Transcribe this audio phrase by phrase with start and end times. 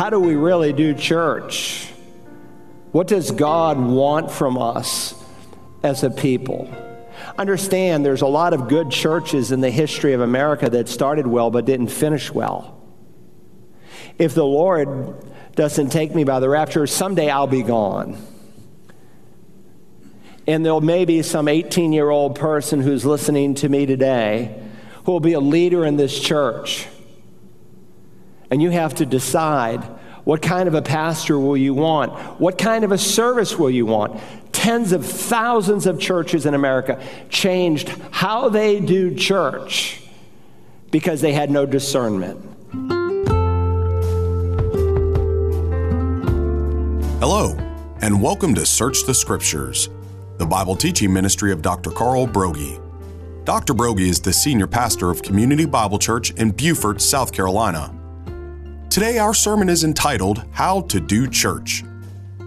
[0.00, 1.86] How do we really do church?
[2.90, 5.14] What does God want from us
[5.82, 6.74] as a people?
[7.36, 11.50] Understand there's a lot of good churches in the history of America that started well
[11.50, 12.82] but didn't finish well.
[14.18, 15.22] If the Lord
[15.54, 18.16] doesn't take me by the rapture, someday I'll be gone.
[20.46, 24.62] And there'll maybe some 18 year old person who's listening to me today
[25.04, 26.86] who will be a leader in this church.
[28.52, 29.84] And you have to decide
[30.24, 32.12] what kind of a pastor will you want?
[32.40, 34.20] What kind of a service will you want?
[34.50, 40.02] Tens of thousands of churches in America changed how they do church
[40.90, 42.44] because they had no discernment.
[47.20, 47.56] Hello,
[48.00, 49.88] and welcome to Search the Scriptures,
[50.38, 51.92] the Bible teaching ministry of Dr.
[51.92, 52.82] Carl Broggi.
[53.44, 53.74] Dr.
[53.74, 57.94] Broggi is the senior pastor of Community Bible Church in Beaufort, South Carolina.
[58.90, 61.84] Today, our sermon is entitled How to Do Church.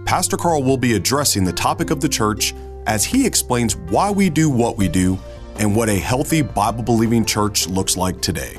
[0.04, 2.54] Pastor Carl will be addressing the topic of the church
[2.86, 5.17] as he explains why we do what we do
[5.56, 8.58] and what a healthy Bible believing church looks like today.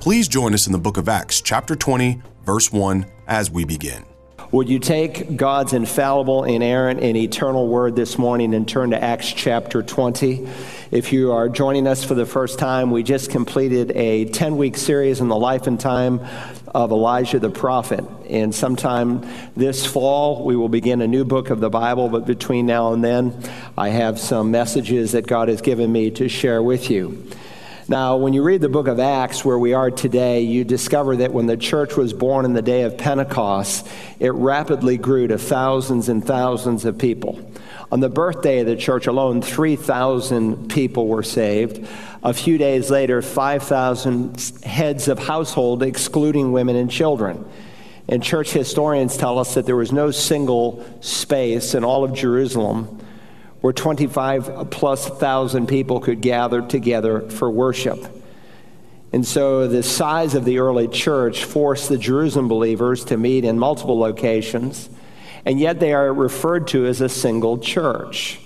[0.00, 4.06] Please join us in the book of Acts, chapter 20, verse 1, as we begin.
[4.52, 9.32] Would you take God's infallible, inerrant, and eternal word this morning and turn to Acts
[9.32, 10.46] chapter 20?
[10.90, 14.76] If you are joining us for the first time, we just completed a 10 week
[14.76, 16.20] series in the life and time
[16.74, 18.04] of Elijah the prophet.
[18.28, 22.10] And sometime this fall, we will begin a new book of the Bible.
[22.10, 23.34] But between now and then,
[23.78, 27.26] I have some messages that God has given me to share with you.
[27.88, 31.32] Now, when you read the book of Acts, where we are today, you discover that
[31.32, 33.88] when the church was born in the day of Pentecost,
[34.20, 37.40] it rapidly grew to thousands and thousands of people.
[37.90, 41.84] On the birthday of the church alone, 3,000 people were saved.
[42.22, 47.44] A few days later, 5,000 heads of household, excluding women and children.
[48.08, 53.01] And church historians tell us that there was no single space in all of Jerusalem
[53.62, 58.04] where 25 plus thousand people could gather together for worship.
[59.12, 63.58] And so the size of the early church forced the Jerusalem believers to meet in
[63.58, 64.90] multiple locations,
[65.46, 68.40] and yet they are referred to as a single church.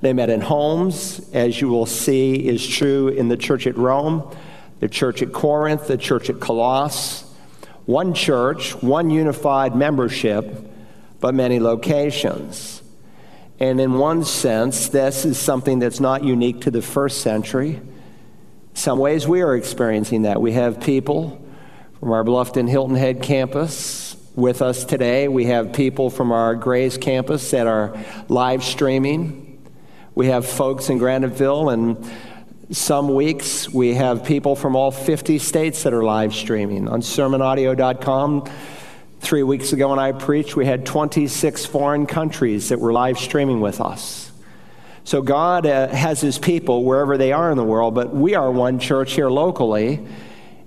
[0.00, 4.34] They met in homes, as you will see is true in the church at Rome,
[4.80, 7.22] the church at Corinth, the church at Colossus.
[7.86, 10.44] One church, one unified membership,
[11.20, 12.75] but many locations.
[13.58, 17.80] And in one sense, this is something that's not unique to the first century.
[18.74, 20.40] Some ways we are experiencing that.
[20.40, 21.42] We have people
[21.98, 25.28] from our Bluffton Hilton Head campus with us today.
[25.28, 29.58] We have people from our Grays campus that are live streaming.
[30.14, 35.82] We have folks in Graniteville, and some weeks we have people from all 50 states
[35.84, 38.44] that are live streaming on sermonaudio.com
[39.20, 43.60] Three weeks ago, when I preached, we had 26 foreign countries that were live streaming
[43.60, 44.30] with us.
[45.04, 48.50] So God uh, has his people wherever they are in the world, but we are
[48.50, 50.04] one church here locally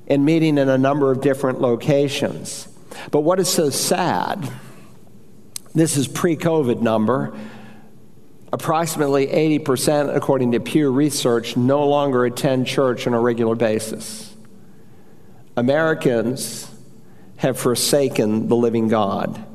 [0.07, 2.67] and meeting in a number of different locations.
[3.11, 4.49] But what is so sad?
[5.75, 7.37] This is pre COVID number.
[8.51, 14.35] Approximately 80%, according to Pew Research, no longer attend church on a regular basis.
[15.55, 16.68] Americans
[17.39, 19.45] have forsaken the living God.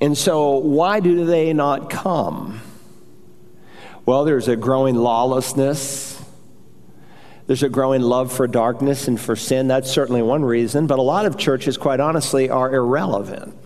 [0.00, 2.60] And so, why do they not come?
[4.06, 6.22] Well, there's a growing lawlessness.
[7.46, 9.66] There's a growing love for darkness and for sin.
[9.66, 10.86] That's certainly one reason.
[10.86, 13.56] But a lot of churches, quite honestly, are irrelevant.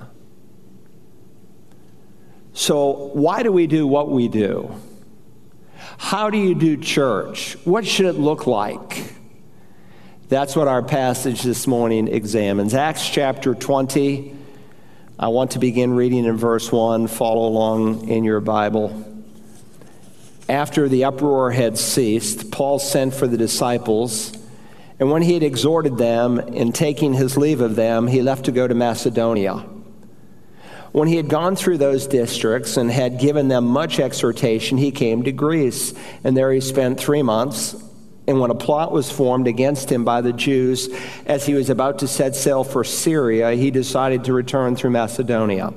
[2.54, 4.74] So, why do we do what we do?
[5.98, 7.58] How do you do church?
[7.64, 9.17] What should it look like?
[10.28, 12.74] That's what our passage this morning examines.
[12.74, 14.36] Acts chapter 20.
[15.18, 17.06] I want to begin reading in verse 1.
[17.06, 19.22] Follow along in your Bible.
[20.46, 24.36] After the uproar had ceased, Paul sent for the disciples,
[25.00, 28.52] and when he had exhorted them and taking his leave of them, he left to
[28.52, 29.64] go to Macedonia.
[30.92, 35.22] When he had gone through those districts and had given them much exhortation, he came
[35.22, 37.82] to Greece, and there he spent three months
[38.28, 40.90] and when a plot was formed against him by the Jews
[41.24, 45.72] as he was about to set sail for Syria, he decided to return through Macedonia.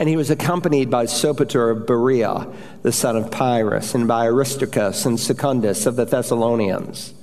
[0.00, 5.06] And he was accompanied by Sopater of Berea, the son of Pyrrhus, and by Aristarchus
[5.06, 7.14] and Secundus of the Thessalonians,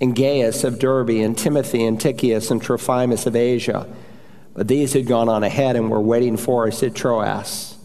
[0.00, 3.92] and Gaius of Derbe, and Timothy and Tychicus, and Trophimus of Asia.
[4.54, 7.76] But these had gone on ahead and were waiting for us at Troas.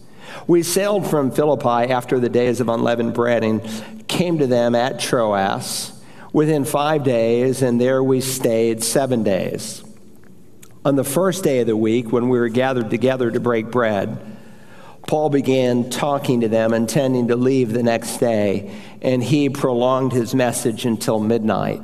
[0.46, 5.00] We sailed from Philippi after the days of unleavened bread and came to them at
[5.00, 5.90] Troas
[6.34, 9.82] within five days, and there we stayed seven days.
[10.84, 14.18] On the first day of the week, when we were gathered together to break bread,
[15.06, 20.34] Paul began talking to them, intending to leave the next day, and he prolonged his
[20.34, 21.80] message until midnight.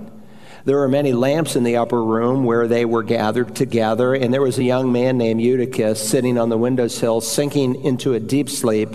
[0.67, 4.43] There were many lamps in the upper room where they were gathered together, and there
[4.43, 8.91] was a young man named Eutychus sitting on the windowsill, sinking into a deep sleep.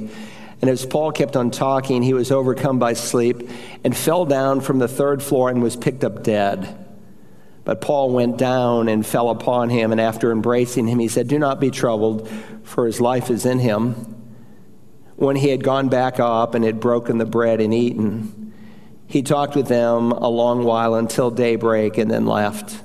[0.63, 3.49] And as Paul kept on talking, he was overcome by sleep
[3.83, 6.87] and fell down from the third floor and was picked up dead.
[7.65, 11.37] But Paul went down and fell upon him, and after embracing him, he said, Do
[11.37, 12.29] not be troubled,
[12.63, 13.91] for his life is in him.
[15.17, 18.53] When he had gone back up and had broken the bread and eaten,
[19.05, 22.81] he talked with them a long while until daybreak and then left.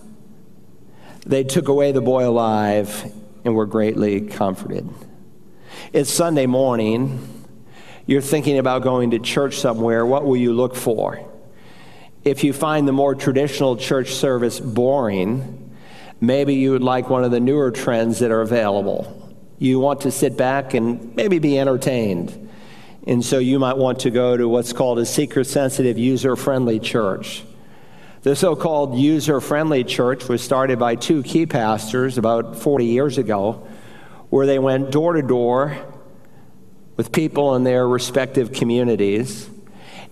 [1.25, 3.13] They took away the boy alive
[3.45, 4.89] and were greatly comforted.
[5.93, 7.37] It's Sunday morning.
[8.09, 10.07] You're thinking about going to church somewhere.
[10.07, 11.23] What will you look for?
[12.25, 15.77] If you find the more traditional church service boring,
[16.19, 19.37] maybe you would like one of the newer trends that are available.
[19.59, 22.49] You want to sit back and maybe be entertained.
[23.07, 26.81] And so you might want to go to what's called a seeker sensitive, user friendly
[26.81, 27.45] church.
[28.23, 33.19] The so called user friendly church was started by two key pastors about 40 years
[33.19, 33.69] ago,
[34.31, 35.77] where they went door to door
[36.99, 39.49] with people in their respective communities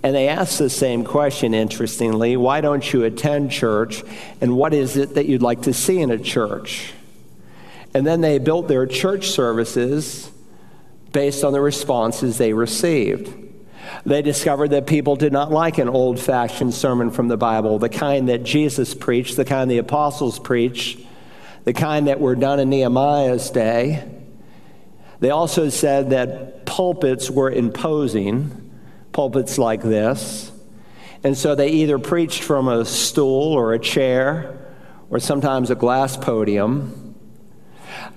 [0.02, 4.04] and they asked the same question, interestingly why don't you attend church?
[4.40, 6.92] And what is it that you'd like to see in a church?
[7.92, 10.30] And then they built their church services
[11.12, 13.34] based on the responses they received.
[14.04, 17.88] They discovered that people did not like an old fashioned sermon from the Bible, the
[17.88, 21.00] kind that Jesus preached, the kind the apostles preached,
[21.64, 24.04] the kind that were done in Nehemiah's day.
[25.20, 28.62] They also said that pulpits were imposing
[29.12, 30.52] pulpits like this.
[31.24, 34.58] And so they either preached from a stool or a chair
[35.08, 37.14] or sometimes a glass podium.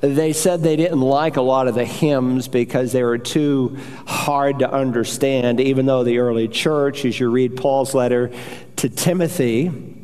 [0.01, 4.59] They said they didn't like a lot of the hymns because they were too hard
[4.59, 8.31] to understand, even though the early church, as you read Paul's letter
[8.77, 9.98] to Timothy,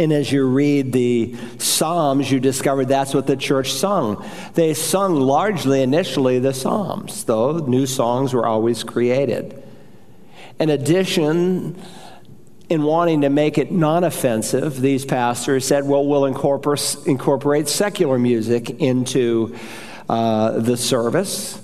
[0.00, 4.26] and as you read the Psalms, you discover that's what the church sung.
[4.54, 9.62] They sung largely initially the Psalms, though new songs were always created.
[10.58, 11.78] In addition,
[12.70, 18.70] in wanting to make it non offensive, these pastors said, well, we'll incorporate, secular music
[18.70, 19.54] into
[20.08, 21.60] uh, the service,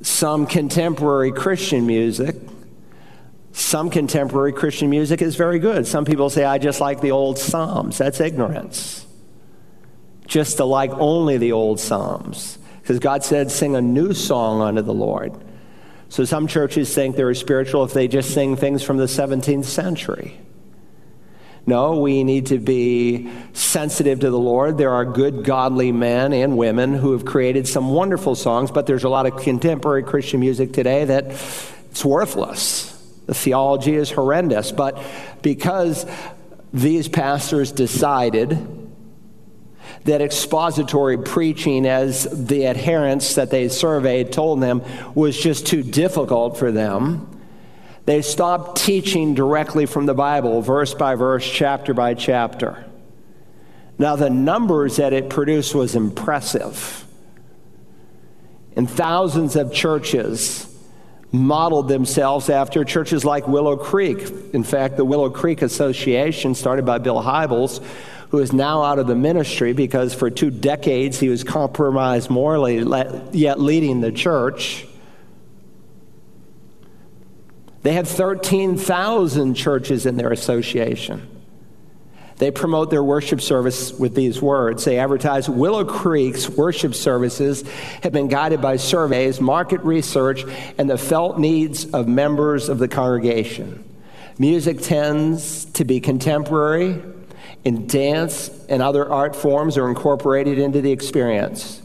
[0.00, 2.34] some contemporary Christian music.
[3.52, 5.86] Some contemporary Christian music is very good.
[5.86, 7.98] Some people say, I just like the old Psalms.
[7.98, 9.06] That's ignorance.
[10.26, 12.58] Just to like only the old Psalms.
[12.80, 15.32] Because God said, sing a new song unto the Lord.
[16.08, 20.38] So some churches think they're spiritual if they just sing things from the 17th century.
[21.64, 24.78] No, we need to be sensitive to the Lord.
[24.78, 29.04] There are good, godly men and women who have created some wonderful songs, but there's
[29.04, 31.26] a lot of contemporary Christian music today that
[31.90, 32.91] it's worthless.
[33.32, 34.72] The theology is horrendous.
[34.72, 35.02] But
[35.40, 36.04] because
[36.70, 38.58] these pastors decided
[40.04, 44.82] that expository preaching, as the adherents that they surveyed told them,
[45.14, 47.26] was just too difficult for them.
[48.04, 52.84] They stopped teaching directly from the Bible, verse by verse, chapter by chapter.
[53.96, 57.06] Now, the numbers that it produced was impressive.
[58.76, 60.68] In thousands of churches
[61.32, 64.30] modeled themselves after churches like Willow Creek.
[64.52, 67.82] In fact, the Willow Creek Association, started by Bill Hybels,
[68.28, 72.78] who is now out of the ministry because for two decades he was compromised morally,
[73.32, 74.86] yet leading the church.
[77.82, 81.28] They have 13,000 churches in their association.
[82.42, 84.84] They promote their worship service with these words.
[84.84, 87.62] They advertise Willow Creek's worship services
[88.02, 90.44] have been guided by surveys, market research,
[90.76, 93.84] and the felt needs of members of the congregation.
[94.40, 97.00] Music tends to be contemporary,
[97.64, 101.80] and dance and other art forms are incorporated into the experience.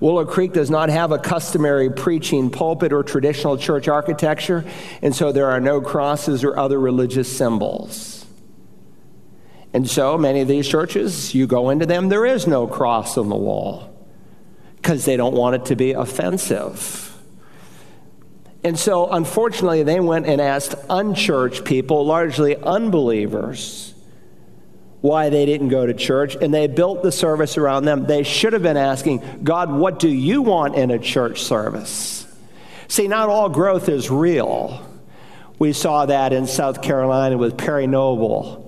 [0.00, 4.64] Willow Creek does not have a customary preaching pulpit or traditional church architecture,
[5.00, 8.21] and so there are no crosses or other religious symbols.
[9.74, 13.28] And so many of these churches, you go into them, there is no cross on
[13.28, 13.88] the wall
[14.76, 17.08] because they don't want it to be offensive.
[18.64, 23.94] And so, unfortunately, they went and asked unchurched people, largely unbelievers,
[25.00, 28.06] why they didn't go to church, and they built the service around them.
[28.06, 32.24] They should have been asking, God, what do you want in a church service?
[32.86, 34.86] See, not all growth is real.
[35.58, 38.61] We saw that in South Carolina with Perry Noble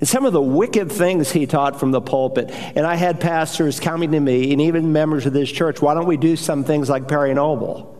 [0.00, 2.50] And some of the wicked things he taught from the pulpit.
[2.50, 6.06] And I had pastors coming to me, and even members of this church, why don't
[6.06, 7.96] we do some things like Perry Noble?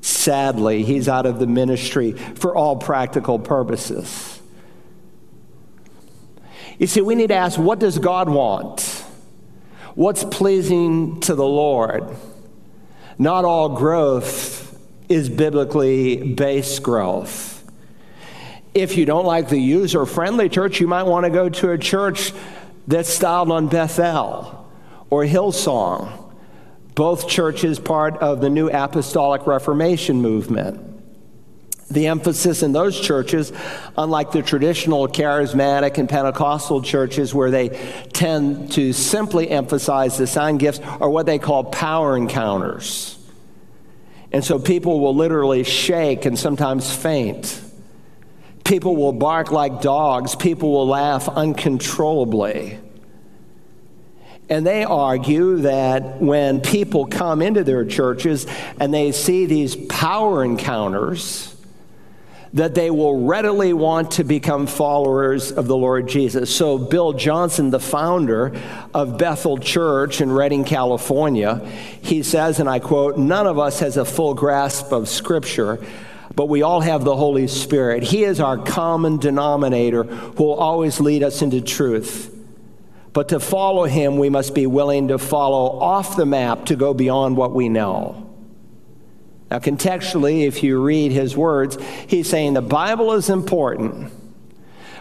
[0.00, 4.40] Sadly, he's out of the ministry for all practical purposes.
[6.78, 8.82] You see, we need to ask what does God want?
[9.94, 12.04] What's pleasing to the Lord?
[13.18, 17.57] Not all growth is biblically based growth.
[18.78, 21.78] If you don't like the user friendly church, you might want to go to a
[21.78, 22.32] church
[22.86, 24.70] that's styled on Bethel
[25.10, 26.32] or Hillsong.
[26.94, 30.84] Both churches part of the New Apostolic Reformation movement.
[31.90, 33.52] The emphasis in those churches,
[33.96, 37.70] unlike the traditional charismatic and Pentecostal churches where they
[38.12, 43.18] tend to simply emphasize the sign gifts, are what they call power encounters.
[44.30, 47.64] And so people will literally shake and sometimes faint
[48.68, 50.34] People will bark like dogs.
[50.34, 52.78] People will laugh uncontrollably.
[54.50, 58.46] And they argue that when people come into their churches
[58.78, 61.56] and they see these power encounters,
[62.52, 66.54] that they will readily want to become followers of the Lord Jesus.
[66.54, 68.54] So, Bill Johnson, the founder
[68.92, 71.66] of Bethel Church in Redding, California,
[72.02, 75.82] he says, and I quote, None of us has a full grasp of Scripture
[76.38, 78.04] but we all have the Holy Spirit.
[78.04, 82.32] He is our common denominator who will always lead us into truth.
[83.12, 86.94] But to follow him, we must be willing to follow off the map to go
[86.94, 88.30] beyond what we know.
[89.50, 91.76] Now, contextually, if you read his words,
[92.06, 94.12] he's saying the Bible is important,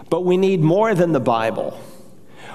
[0.10, 1.80] but we need more than the Bible.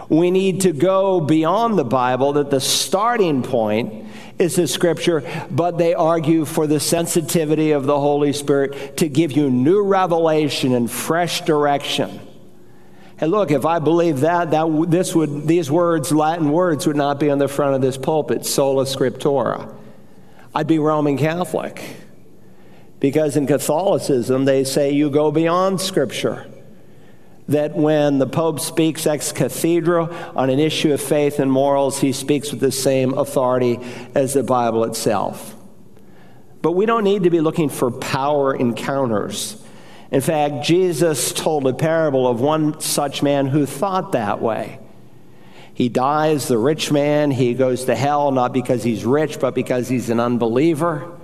[0.09, 4.07] We need to go beyond the Bible, that the starting point
[4.39, 9.33] is the scripture, but they argue for the sensitivity of the Holy Spirit to give
[9.33, 12.21] you new revelation and fresh direction.
[13.19, 17.21] And look, if I believe that, that this would, these words, Latin words, would not
[17.21, 19.73] be on the front of this pulpit, sola scriptura.
[20.55, 21.83] I'd be Roman Catholic.
[22.99, 26.47] Because in Catholicism, they say you go beyond Scripture
[27.49, 32.13] that when the Pope speaks ex cathedra on an issue of faith and morals, he
[32.13, 33.81] speaks with the same authority
[34.15, 35.55] as the Bible itself.
[36.63, 39.61] But we don't need to be looking for power encounters.
[40.13, 44.79] In fact, Jesus told a parable of one such man who thought that way.
[45.75, 49.89] He dies, the rich man, he goes to hell not because he's rich, but because
[49.89, 51.19] he's an unbeliever.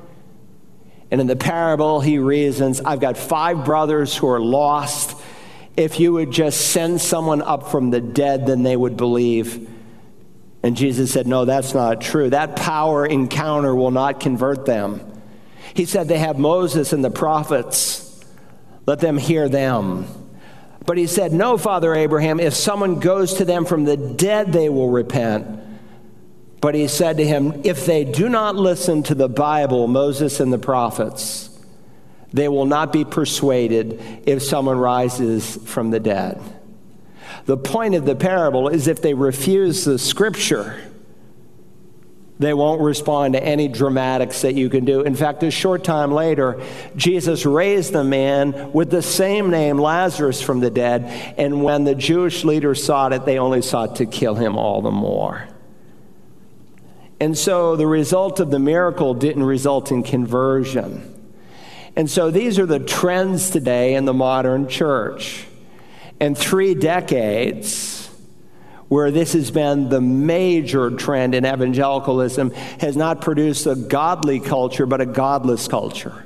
[1.10, 5.20] And in the parable, he reasons I've got five brothers who are lost
[5.78, 9.70] if you would just send someone up from the dead, then they would believe.
[10.64, 12.30] And Jesus said, No, that's not true.
[12.30, 15.00] That power encounter will not convert them.
[15.74, 18.04] He said they have Moses and the prophets.
[18.86, 20.06] Let them hear them.
[20.84, 24.68] But he said, No, Father Abraham, if someone goes to them from the dead, they
[24.68, 25.46] will repent.
[26.60, 30.52] But he said to him, If they do not listen to the Bible, Moses and
[30.52, 31.47] the prophets,
[32.32, 36.40] they will not be persuaded if someone rises from the dead.
[37.46, 40.78] The point of the parable is if they refuse the scripture,
[42.38, 45.00] they won't respond to any dramatics that you can do.
[45.00, 46.62] In fact, a short time later,
[46.94, 51.04] Jesus raised the man with the same name, Lazarus, from the dead.
[51.36, 54.92] And when the Jewish leaders sought it, they only sought to kill him all the
[54.92, 55.48] more.
[57.20, 61.17] And so the result of the miracle didn't result in conversion.
[61.98, 65.44] And so these are the trends today in the modern church.
[66.20, 68.08] And three decades
[68.86, 74.86] where this has been the major trend in evangelicalism has not produced a godly culture,
[74.86, 76.24] but a godless culture.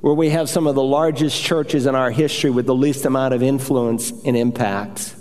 [0.00, 3.34] Where we have some of the largest churches in our history with the least amount
[3.34, 5.14] of influence and impact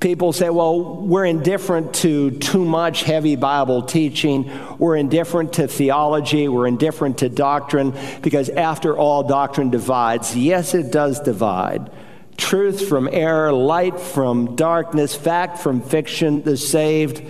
[0.00, 4.50] people say, well, we're indifferent to too much heavy Bible teaching.
[4.78, 6.48] We're indifferent to theology.
[6.48, 10.36] We're indifferent to doctrine because, after all, doctrine divides.
[10.36, 11.90] Yes, it does divide.
[12.36, 17.22] Truth from error, light from darkness, fact from fiction, the saved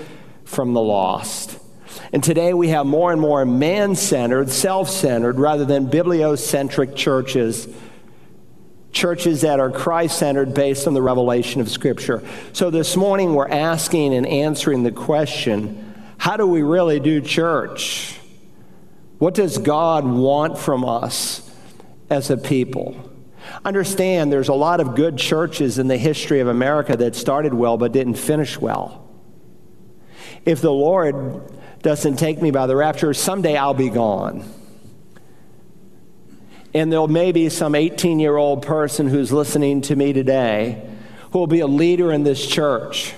[0.45, 1.59] from the lost.
[2.13, 7.69] And today we have more and more man centered, self centered, rather than bibliocentric churches
[8.95, 12.23] churches that are Christ centered based on the revelation of Scripture.
[12.53, 15.81] So this morning we're asking and answering the question
[16.17, 18.19] how do we really do church?
[19.19, 21.51] What does God want from us
[22.09, 23.11] as a people?
[23.63, 27.77] Understand there's a lot of good churches in the history of America that started well
[27.77, 29.07] but didn't finish well.
[30.47, 31.43] If the Lord
[31.83, 34.45] doesn't take me by the rapture, someday I'll be gone.
[36.75, 40.85] And there may be some 18 year old person who's listening to me today
[41.31, 43.15] who will be a leader in this church.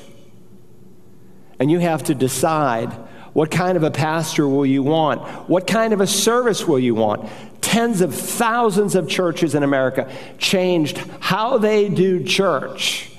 [1.59, 2.93] And you have to decide
[3.33, 5.21] what kind of a pastor will you want?
[5.49, 7.31] What kind of a service will you want?
[7.61, 13.11] Tens of thousands of churches in America changed how they do church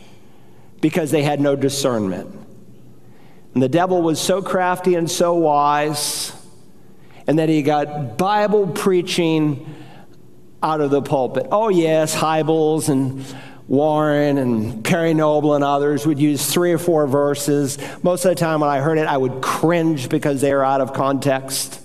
[0.81, 2.33] because they had no discernment.
[3.53, 6.31] And the devil was so crafty and so wise,
[7.27, 9.75] and that he got Bible preaching
[10.61, 11.47] out of the pulpit.
[11.51, 13.23] Oh, yes, Hybels and
[13.67, 17.77] Warren and Perry Noble and others would use three or four verses.
[18.01, 20.81] Most of the time when I heard it, I would cringe because they are out
[20.81, 21.81] of context.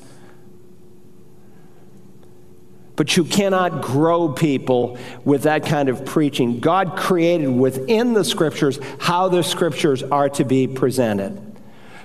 [2.95, 6.61] But you cannot grow people with that kind of preaching.
[6.61, 11.52] God created within the scriptures how the scriptures are to be presented.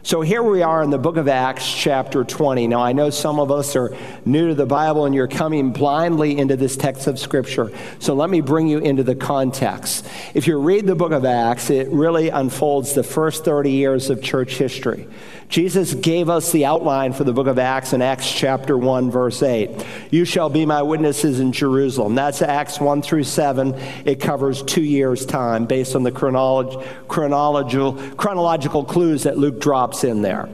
[0.07, 2.67] So here we are in the book of Acts, chapter 20.
[2.67, 6.37] Now, I know some of us are new to the Bible and you're coming blindly
[6.37, 7.73] into this text of Scripture.
[7.99, 10.07] So let me bring you into the context.
[10.33, 14.23] If you read the book of Acts, it really unfolds the first 30 years of
[14.23, 15.09] church history.
[15.49, 19.41] Jesus gave us the outline for the book of Acts in Acts chapter 1, verse
[19.41, 19.69] 8.
[20.11, 22.15] You shall be my witnesses in Jerusalem.
[22.15, 23.73] That's Acts 1 through 7.
[24.05, 29.96] It covers two years' time based on the chronolog- chronological, chronological clues that Luke drops
[30.03, 30.49] in there.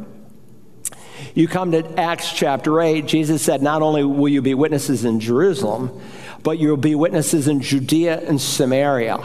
[1.35, 5.19] You come to Acts chapter 8, Jesus said, Not only will you be witnesses in
[5.19, 6.01] Jerusalem,
[6.43, 9.19] but you'll be witnesses in Judea and Samaria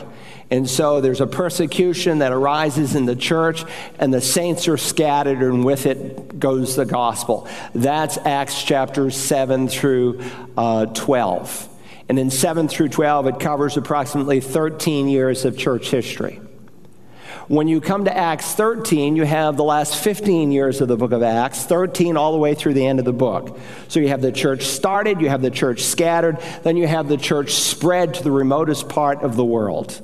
[0.50, 3.64] and so there's a persecution that arises in the church,
[3.98, 7.46] and the saints are scattered, and with it goes the gospel.
[7.74, 10.22] That's Acts chapter 7 through
[10.56, 11.68] uh, 12.
[12.08, 16.40] And in 7 through 12, it covers approximately 13 years of church history.
[17.48, 21.12] When you come to Acts 13, you have the last 15 years of the book
[21.12, 23.58] of Acts, 13 all the way through the end of the book.
[23.88, 27.16] So you have the church started, you have the church scattered, then you have the
[27.16, 30.00] church spread to the remotest part of the world.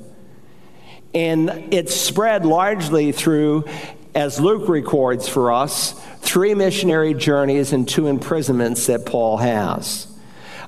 [1.13, 3.65] And it's spread largely through,
[4.13, 10.07] as Luke records for us, three missionary journeys and two imprisonments that Paul has.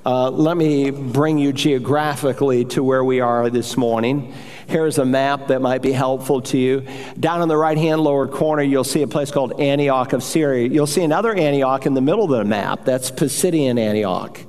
[0.07, 4.33] Uh, let me bring you geographically to where we are this morning.
[4.67, 6.87] Here's a map that might be helpful to you.
[7.19, 10.69] Down in the right hand lower corner, you'll see a place called Antioch of Syria.
[10.69, 12.85] You'll see another Antioch in the middle of the map.
[12.85, 14.39] That's Pisidian Antioch.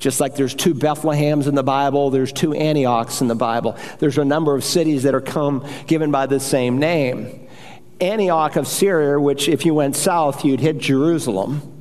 [0.00, 3.76] Just like there's two Bethlehems in the Bible, there's two Antiochs in the Bible.
[4.00, 7.46] There's a number of cities that are come given by the same name.
[8.00, 11.77] Antioch of Syria, which if you went south, you'd hit Jerusalem.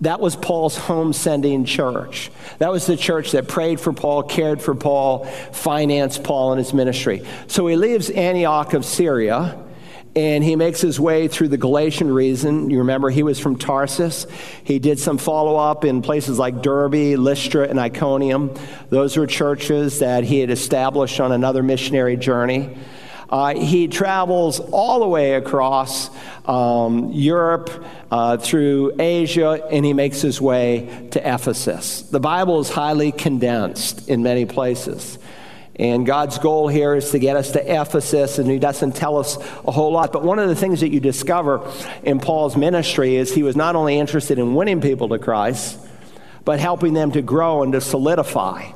[0.00, 2.30] That was Paul's home sending church.
[2.58, 6.72] That was the church that prayed for Paul, cared for Paul, financed Paul in his
[6.72, 7.22] ministry.
[7.48, 9.62] So he leaves Antioch of Syria
[10.16, 12.68] and he makes his way through the Galatian region.
[12.68, 14.26] You remember he was from Tarsus.
[14.64, 18.52] He did some follow up in places like Derbe, Lystra, and Iconium.
[18.88, 22.76] Those were churches that he had established on another missionary journey.
[23.30, 26.10] Uh, he travels all the way across
[26.46, 27.70] um, Europe,
[28.10, 32.02] uh, through Asia, and he makes his way to Ephesus.
[32.02, 35.18] The Bible is highly condensed in many places.
[35.80, 39.38] And God's goal here is to get us to Ephesus, and He doesn't tell us
[39.66, 40.12] a whole lot.
[40.12, 41.66] But one of the things that you discover
[42.02, 45.78] in Paul's ministry is he was not only interested in winning people to Christ,
[46.44, 48.72] but helping them to grow and to solidify.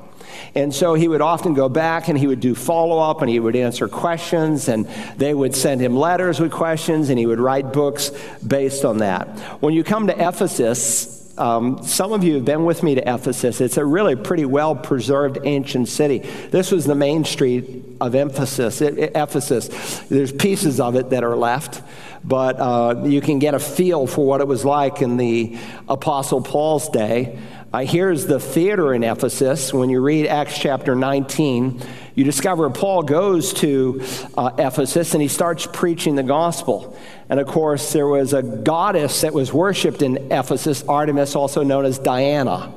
[0.54, 3.40] And so he would often go back and he would do follow up and he
[3.40, 7.72] would answer questions and they would send him letters with questions and he would write
[7.72, 8.10] books
[8.46, 9.28] based on that.
[9.60, 13.60] When you come to Ephesus, um, some of you have been with me to Ephesus.
[13.60, 16.18] It's a really pretty well preserved ancient city.
[16.18, 18.80] This was the main street of Ephesus.
[18.80, 20.00] It, it, Ephesus.
[20.08, 21.82] There's pieces of it that are left,
[22.22, 26.40] but uh, you can get a feel for what it was like in the Apostle
[26.40, 27.38] Paul's day.
[27.74, 29.74] Uh, here's the theater in Ephesus.
[29.74, 31.82] When you read Acts chapter 19,
[32.14, 34.00] you discover Paul goes to
[34.38, 36.96] uh, Ephesus and he starts preaching the gospel.
[37.28, 41.84] And of course, there was a goddess that was worshiped in Ephesus, Artemis, also known
[41.84, 42.72] as Diana.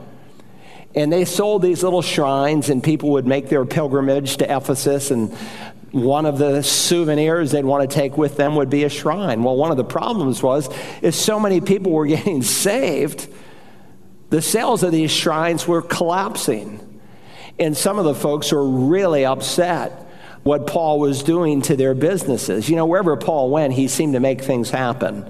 [0.95, 5.11] And they sold these little shrines, and people would make their pilgrimage to Ephesus.
[5.11, 5.31] And
[5.91, 9.43] one of the souvenirs they'd want to take with them would be a shrine.
[9.43, 10.67] Well, one of the problems was
[11.03, 13.27] is so many people were getting saved
[14.29, 16.83] the sales of these shrines were collapsing.
[17.59, 20.05] And some of the folks were really upset
[20.43, 22.69] what Paul was doing to their businesses.
[22.69, 25.29] You know, wherever Paul went, he seemed to make things happen.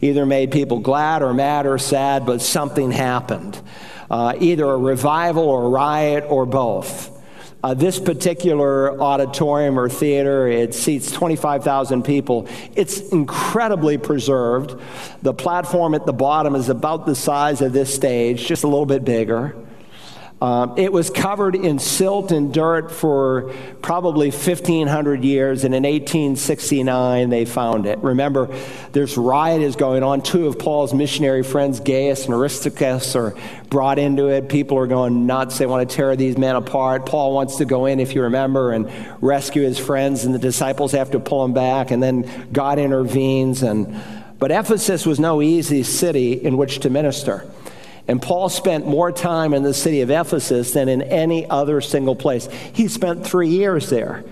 [0.00, 3.60] Either made people glad or mad or sad, but something happened.
[4.10, 7.17] Uh, either a revival or a riot or both.
[7.62, 12.46] Uh, this particular auditorium or theater, it seats 25,000 people.
[12.76, 14.80] It's incredibly preserved.
[15.22, 18.86] The platform at the bottom is about the size of this stage, just a little
[18.86, 19.56] bit bigger.
[20.40, 27.28] Um, it was covered in silt and dirt for probably 1,500 years, and in 1869
[27.28, 27.98] they found it.
[27.98, 28.46] Remember,
[28.92, 30.22] this riot is going on.
[30.22, 33.34] Two of Paul's missionary friends, Gaius and Aristarchus, are
[33.68, 34.48] brought into it.
[34.48, 35.58] People are going nuts.
[35.58, 37.04] They want to tear these men apart.
[37.04, 38.88] Paul wants to go in, if you remember, and
[39.20, 43.64] rescue his friends, and the disciples have to pull him back, and then God intervenes.
[43.64, 44.00] And,
[44.38, 47.44] but Ephesus was no easy city in which to minister.
[48.08, 52.16] And Paul spent more time in the city of Ephesus than in any other single
[52.16, 52.48] place.
[52.72, 54.24] He spent three years there.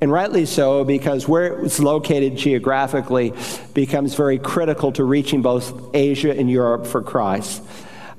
[0.00, 3.34] And rightly so, because where it's located geographically
[3.74, 7.62] becomes very critical to reaching both Asia and Europe for Christ.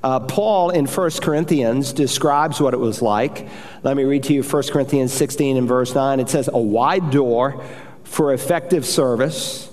[0.04, 3.48] Uh, Paul in 1 Corinthians describes what it was like.
[3.82, 6.20] Let me read to you 1 Corinthians 16 and verse 9.
[6.20, 7.64] It says, A wide door
[8.04, 9.68] for effective service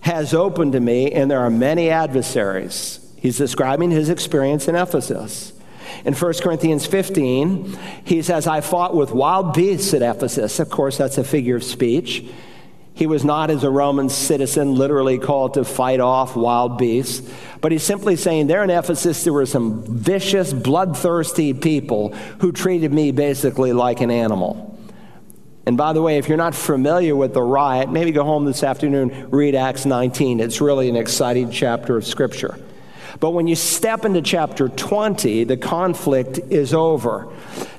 [0.00, 2.99] has opened to me, and there are many adversaries.
[3.20, 5.52] He's describing his experience in Ephesus.
[6.04, 10.58] In 1 Corinthians 15, he says, I fought with wild beasts at Ephesus.
[10.58, 12.24] Of course, that's a figure of speech.
[12.94, 17.28] He was not, as a Roman citizen, literally called to fight off wild beasts,
[17.60, 22.92] but he's simply saying there in Ephesus there were some vicious, bloodthirsty people who treated
[22.92, 24.78] me basically like an animal.
[25.66, 28.62] And by the way, if you're not familiar with the riot, maybe go home this
[28.62, 30.40] afternoon, read Acts 19.
[30.40, 32.58] It's really an exciting chapter of Scripture.
[33.18, 37.28] But when you step into chapter 20, the conflict is over.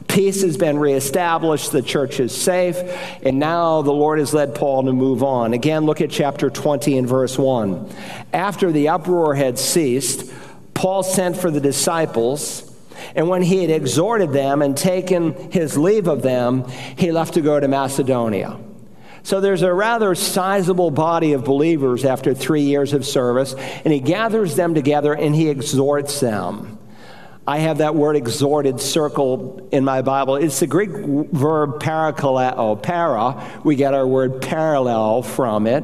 [0.08, 2.78] Peace has been reestablished, the church is safe,
[3.24, 5.54] and now the Lord has led Paul to move on.
[5.54, 7.90] Again, look at chapter 20 and verse 1.
[8.34, 10.30] After the uproar had ceased,
[10.74, 12.68] Paul sent for the disciples.
[13.16, 16.66] And when he had exhorted them and taken his leave of them,
[16.98, 18.58] he left to go to Macedonia.
[19.24, 24.00] So there's a rather sizable body of believers after three years of service, and he
[24.00, 26.80] gathers them together and he exhorts them.
[27.48, 30.36] I have that word exhorted circled in my Bible.
[30.36, 32.82] It's the Greek verb parakaleo.
[32.82, 35.84] Para, we get our word parallel from it,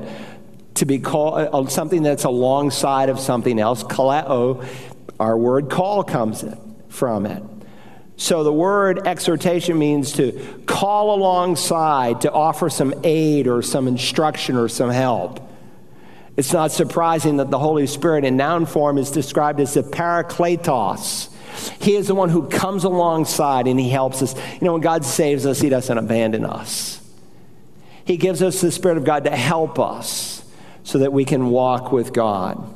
[0.76, 3.84] to be called uh, something that's alongside of something else.
[3.84, 4.64] Kaleo,
[5.20, 6.46] our word call comes
[6.90, 7.44] from it.
[8.18, 14.58] So the word exhortation means to call alongside, to offer some aid or some instruction
[14.58, 15.40] or some help.
[16.36, 21.30] It's not surprising that the Holy Spirit in noun form is described as the parakletos.
[21.80, 24.36] He is the one who comes alongside and he helps us.
[24.54, 27.02] You know, when God saves us, he doesn't abandon us.
[28.04, 30.44] He gives us the Spirit of God to help us
[30.84, 32.74] so that we can walk with God.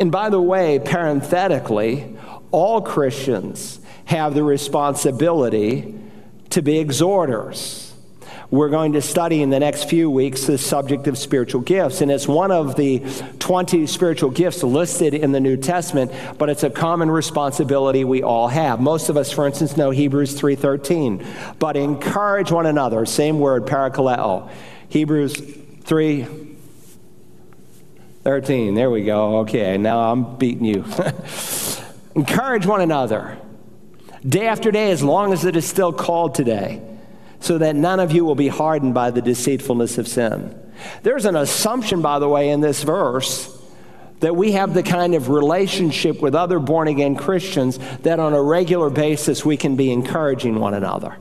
[0.00, 2.16] And by the way, parenthetically,
[2.50, 5.94] all Christians have the responsibility
[6.50, 7.92] to be exhorters.
[8.50, 12.12] We're going to study in the next few weeks the subject of spiritual gifts, and
[12.12, 13.00] it's one of the
[13.40, 18.46] 20 spiritual gifts listed in the New Testament, but it's a common responsibility we all
[18.46, 18.80] have.
[18.80, 21.26] Most of us, for instance, know Hebrews 3:13.
[21.58, 24.48] But encourage one another, same word, parakaleo.
[24.88, 25.34] Hebrews
[25.82, 26.26] 3
[28.22, 28.74] 13.
[28.74, 29.38] There we go.
[29.38, 30.84] Okay, now I'm beating you.
[32.14, 33.36] encourage one another
[34.26, 36.82] day after day, as long as it is still called today,
[37.40, 40.58] so that none of you will be hardened by the deceitfulness of sin.
[41.02, 43.52] There's an assumption, by the way, in this verse
[44.20, 48.42] that we have the kind of relationship with other born again Christians that on a
[48.42, 51.16] regular basis we can be encouraging one another.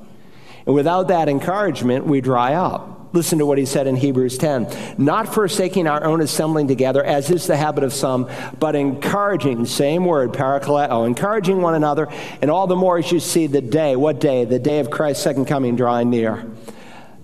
[0.65, 2.94] And without that encouragement, we dry up.
[3.15, 4.95] Listen to what he said in Hebrews 10.
[4.97, 10.03] Not forsaking our own assembling together, as is the habit of some, but encouraging, same
[10.03, 12.09] word, parakaleo, encouraging one another,
[12.41, 13.95] and all the more as you see the day.
[13.95, 14.43] What day?
[14.43, 16.45] The day of Christ's second coming drawing near.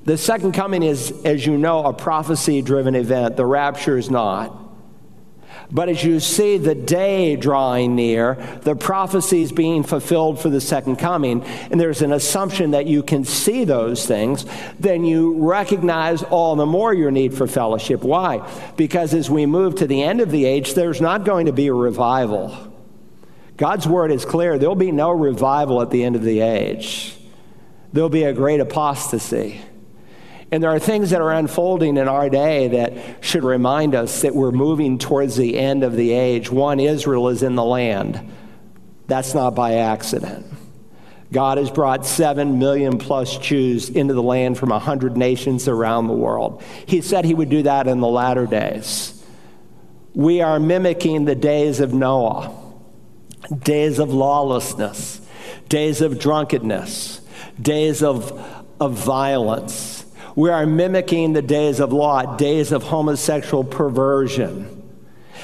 [0.06, 3.36] The second coming is, as you know, a prophecy driven event.
[3.36, 4.61] The rapture is not.
[5.72, 10.98] But as you see the day drawing near, the prophecies being fulfilled for the second
[10.98, 14.46] coming, and there's an assumption that you can see those things,
[14.80, 18.04] then you recognize all the more your need for fellowship.
[18.04, 18.46] Why?
[18.76, 21.68] Because as we move to the end of the age, there's not going to be
[21.68, 22.68] a revival.
[23.56, 27.16] God's word is clear there'll be no revival at the end of the age,
[27.94, 29.62] there'll be a great apostasy.
[30.52, 34.36] And there are things that are unfolding in our day that should remind us that
[34.36, 36.52] we're moving towards the end of the age.
[36.52, 38.30] One, Israel is in the land.
[39.08, 40.46] That's not by accident.
[41.32, 46.08] God has brought seven million plus Jews into the land from a hundred nations around
[46.08, 46.62] the world.
[46.86, 49.18] He said he would do that in the latter days.
[50.14, 52.54] We are mimicking the days of Noah,
[53.58, 55.22] days of lawlessness,
[55.70, 57.22] days of drunkenness,
[57.62, 58.34] days of,
[58.82, 60.01] of violence
[60.36, 64.78] we are mimicking the days of Lot, days of homosexual perversion.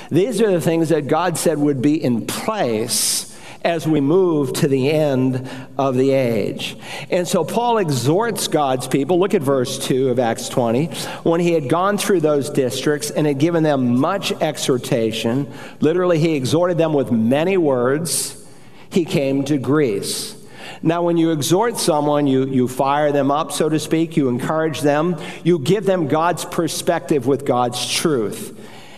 [0.09, 4.67] These are the things that God said would be in place as we move to
[4.67, 6.77] the end of the age.
[7.09, 9.19] And so Paul exhorts God's people.
[9.19, 10.85] Look at verse 2 of Acts 20.
[11.23, 16.35] When he had gone through those districts and had given them much exhortation, literally, he
[16.35, 18.45] exhorted them with many words,
[18.89, 20.36] he came to Greece.
[20.81, 24.81] Now, when you exhort someone, you, you fire them up, so to speak, you encourage
[24.81, 28.57] them, you give them God's perspective with God's truth.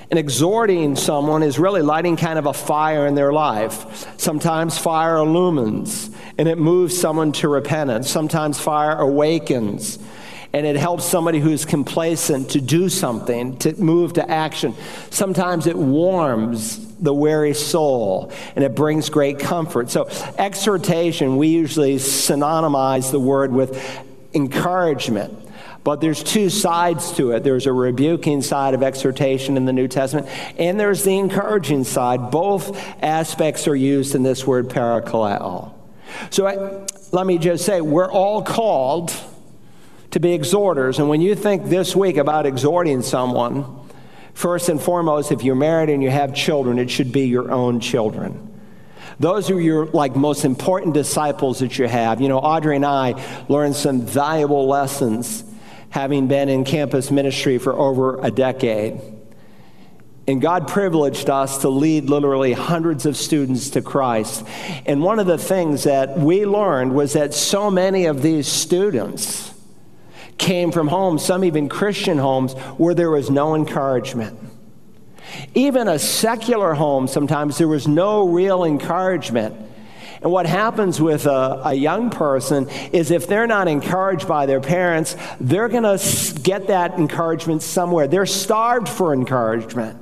[0.09, 4.17] And exhorting someone is really lighting kind of a fire in their life.
[4.19, 8.09] Sometimes fire illumines and it moves someone to repentance.
[8.09, 9.99] Sometimes fire awakens
[10.51, 14.73] and it helps somebody who's complacent to do something, to move to action.
[15.11, 19.89] Sometimes it warms the weary soul and it brings great comfort.
[19.89, 25.45] So, exhortation, we usually synonymize the word with encouragement.
[25.83, 27.43] But there's two sides to it.
[27.43, 32.31] There's a rebuking side of exhortation in the New Testament, and there's the encouraging side.
[32.31, 35.71] Both aspects are used in this word parakaleo.
[36.31, 39.13] So I, let me just say, we're all called
[40.11, 40.99] to be exhorters.
[40.99, 43.65] And when you think this week about exhorting someone,
[44.33, 47.79] first and foremost, if you're married and you have children, it should be your own
[47.79, 48.45] children.
[49.19, 52.21] Those are your like most important disciples that you have.
[52.21, 55.43] You know, Audrey and I learned some valuable lessons
[55.89, 59.01] having been in campus ministry for over a decade.
[60.27, 64.45] And God privileged us to lead literally hundreds of students to Christ.
[64.85, 69.48] And one of the things that we learned was that so many of these students
[70.39, 74.39] came from homes, some even Christian homes, where there was no encouragement.
[75.53, 79.55] Even a secular home, sometimes there was no real encouragement.
[80.21, 84.59] And what happens with a, a young person is if they're not encouraged by their
[84.59, 88.07] parents, they're going to get that encouragement somewhere.
[88.07, 89.97] They're starved for encouragement.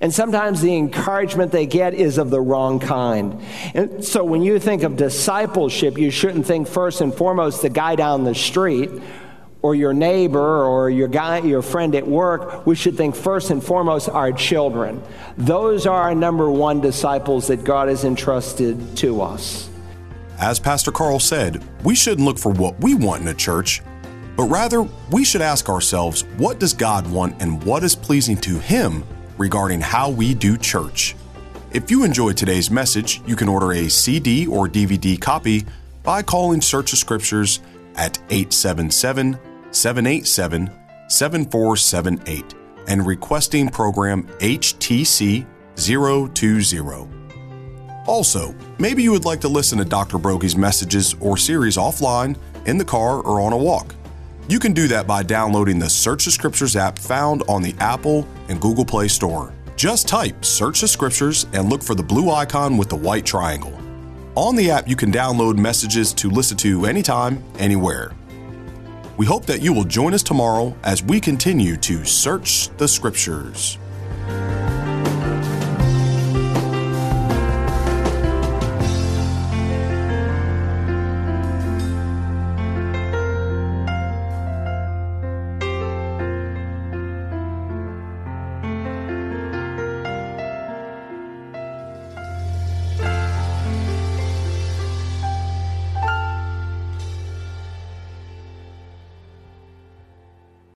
[0.00, 3.40] And sometimes the encouragement they get is of the wrong kind.
[3.72, 7.94] And so when you think of discipleship, you shouldn't think first and foremost the guy
[7.94, 8.90] down the street
[9.62, 13.62] or your neighbor or your guy, your friend at work, we should think first and
[13.62, 15.00] foremost our children.
[15.38, 19.70] Those are our number one disciples that God has entrusted to us.
[20.38, 23.80] As Pastor Carl said, we shouldn't look for what we want in a church,
[24.36, 28.58] but rather we should ask ourselves, what does God want and what is pleasing to
[28.58, 29.04] Him
[29.38, 31.14] regarding how we do church?
[31.70, 35.64] If you enjoyed today's message, you can order a CD or DVD copy
[36.02, 37.60] by calling Search the Scriptures
[37.94, 39.38] at 877
[39.72, 40.70] 787
[41.08, 42.54] 7478
[42.88, 47.08] and requesting program HTC 020.
[48.06, 50.18] Also, maybe you would like to listen to Dr.
[50.18, 53.94] Broggi's messages or series offline, in the car, or on a walk.
[54.48, 58.26] You can do that by downloading the Search the Scriptures app found on the Apple
[58.48, 59.54] and Google Play Store.
[59.76, 63.76] Just type Search the Scriptures and look for the blue icon with the white triangle.
[64.34, 68.12] On the app, you can download messages to listen to anytime, anywhere.
[69.22, 73.78] We hope that you will join us tomorrow as we continue to search the scriptures.